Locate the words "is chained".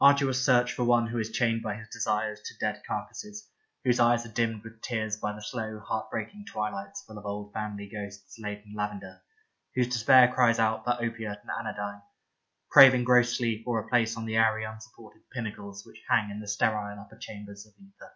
1.18-1.60